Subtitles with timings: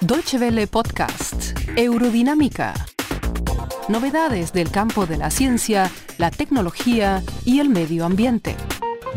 [0.00, 2.74] Deutsche Welle Podcast, Eurodinámica.
[3.88, 8.56] Novedades del campo de la ciencia, la tecnología y el medio ambiente.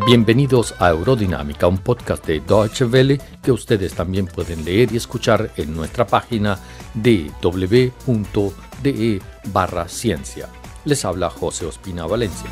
[0.06, 5.52] Bienvenidos a Eurodinámica, un podcast de Deutsche Welle que ustedes también pueden leer y escuchar
[5.58, 6.60] en nuestra página
[6.96, 7.92] www.de
[9.46, 10.50] barra ciencia.
[10.86, 12.50] Les habla José Ospina Valencia.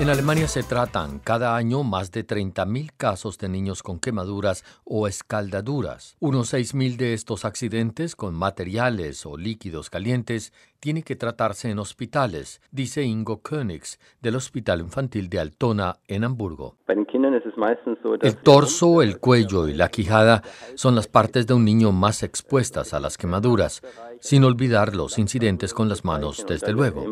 [0.00, 5.08] En Alemania se tratan cada año más de 30.000 casos de niños con quemaduras o
[5.08, 6.16] escaldaduras.
[6.20, 12.60] Unos 6.000 de estos accidentes con materiales o líquidos calientes tienen que tratarse en hospitales,
[12.70, 16.76] dice Ingo Königs del Hospital Infantil de Altona en Hamburgo.
[18.22, 20.42] El torso, el cuello y la quijada
[20.76, 23.82] son las partes de un niño más expuestas a las quemaduras,
[24.20, 27.04] sin olvidar los incidentes con las manos, desde luego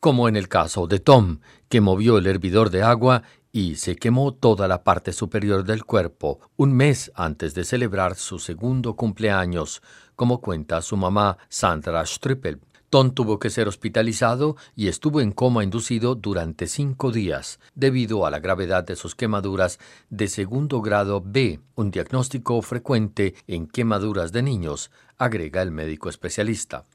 [0.00, 4.34] como en el caso de Tom, que movió el hervidor de agua y se quemó
[4.34, 9.82] toda la parte superior del cuerpo un mes antes de celebrar su segundo cumpleaños,
[10.16, 12.60] como cuenta su mamá Sandra Strippel.
[12.90, 18.30] Tom tuvo que ser hospitalizado y estuvo en coma inducido durante cinco días debido a
[18.30, 24.42] la gravedad de sus quemaduras de segundo grado B, un diagnóstico frecuente en quemaduras de
[24.42, 26.86] niños, agrega el médico especialista.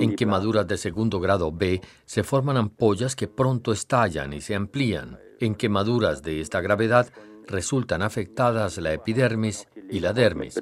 [0.00, 5.18] En quemaduras de segundo grado B se forman ampollas que pronto estallan y se amplían.
[5.40, 7.08] En quemaduras de esta gravedad
[7.46, 10.60] resultan afectadas la epidermis y la dermis.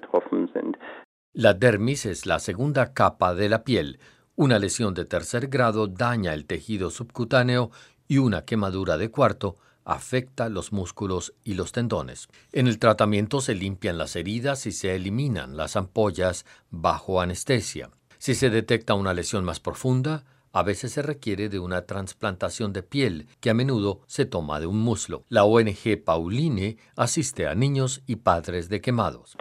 [1.33, 3.99] La dermis es la segunda capa de la piel.
[4.35, 7.71] Una lesión de tercer grado daña el tejido subcutáneo
[8.09, 12.29] y una quemadura de cuarto afecta los músculos y los tendones.
[12.53, 17.91] En el tratamiento se limpian las heridas y se eliminan las ampollas bajo anestesia.
[18.19, 22.83] Si se detecta una lesión más profunda, a veces se requiere de una trasplantación de
[22.83, 25.25] piel, que a menudo se toma de un muslo.
[25.29, 29.37] La ONG Pauline asiste a niños y padres de quemados.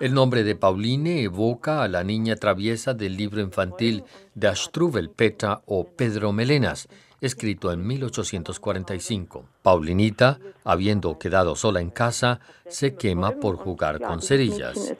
[0.00, 4.04] El nombre de Pauline evoca a la niña traviesa del libro infantil
[4.34, 6.88] de Astruvel Petra o Pedro Melenas,
[7.22, 9.46] escrito en 1845.
[9.62, 14.94] Paulinita, habiendo quedado sola en casa, se quema por jugar con cerillas.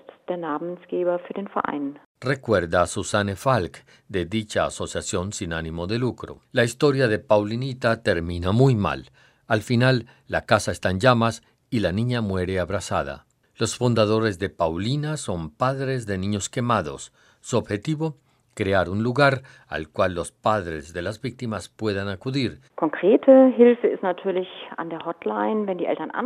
[2.20, 6.40] Recuerda a Susanne Falk, de dicha asociación sin ánimo de lucro.
[6.52, 9.10] La historia de Paulinita termina muy mal.
[9.48, 13.26] Al final, la casa está en llamas y la niña muere abrazada.
[13.56, 17.12] Los fundadores de Paulina son padres de niños quemados.
[17.40, 18.16] Su objetivo,
[18.54, 22.60] crear un lugar al cual los padres de las víctimas puedan acudir.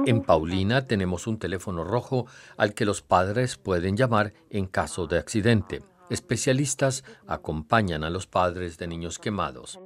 [0.07, 2.27] En Paulina tenemos un teléfono rojo
[2.57, 5.81] al que los padres pueden llamar en caso de accidente.
[6.09, 9.81] Especialistas acompañan a los padres de niños quemados.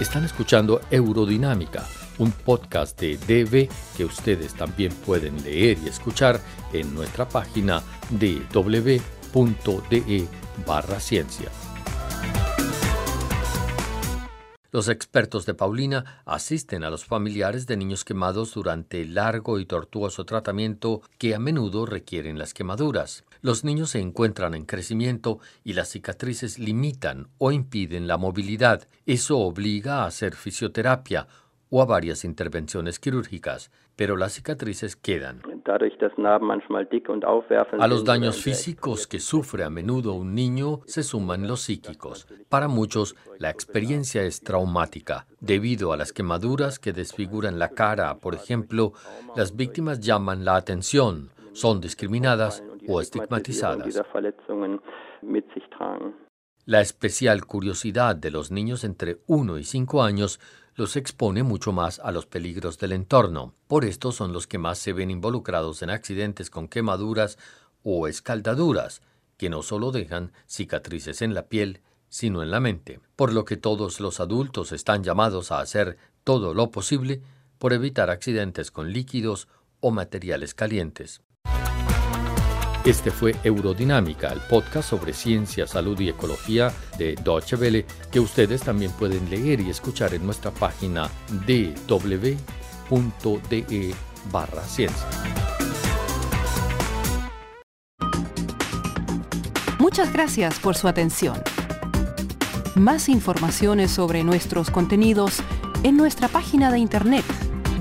[0.00, 1.84] Están escuchando Eurodinámica
[2.18, 6.40] un podcast de DV que ustedes también pueden leer y escuchar
[6.72, 10.28] en nuestra página de www.de
[10.66, 11.50] barra ciencia.
[14.74, 19.66] Los expertos de Paulina asisten a los familiares de niños quemados durante el largo y
[19.66, 23.22] tortuoso tratamiento que a menudo requieren las quemaduras.
[23.40, 28.88] Los niños se encuentran en crecimiento y las cicatrices limitan o impiden la movilidad.
[29.06, 31.28] Eso obliga a hacer fisioterapia
[31.74, 35.42] o a varias intervenciones quirúrgicas, pero las cicatrices quedan.
[37.80, 42.28] A los daños físicos que sufre a menudo un niño se suman los psíquicos.
[42.48, 45.26] Para muchos, la experiencia es traumática.
[45.40, 48.92] Debido a las quemaduras que desfiguran la cara, por ejemplo,
[49.34, 54.00] las víctimas llaman la atención, son discriminadas o estigmatizadas.
[56.66, 60.40] La especial curiosidad de los niños entre 1 y 5 años
[60.76, 63.52] los expone mucho más a los peligros del entorno.
[63.68, 67.36] Por esto son los que más se ven involucrados en accidentes con quemaduras
[67.82, 69.02] o escaldaduras,
[69.36, 73.58] que no solo dejan cicatrices en la piel, sino en la mente, por lo que
[73.58, 77.20] todos los adultos están llamados a hacer todo lo posible
[77.58, 79.48] por evitar accidentes con líquidos
[79.80, 81.20] o materiales calientes.
[82.84, 88.60] Este fue Eurodinámica, el podcast sobre ciencia, salud y ecología de Deutsche Welle, que ustedes
[88.60, 92.36] también pueden leer y escuchar en nuestra página www.de
[94.30, 95.06] barra ciencia.
[99.78, 101.42] Muchas gracias por su atención.
[102.74, 105.38] Más informaciones sobre nuestros contenidos
[105.84, 107.24] en nuestra página de internet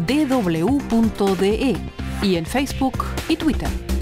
[0.08, 1.78] www.de
[2.22, 3.93] y en Facebook y Twitter.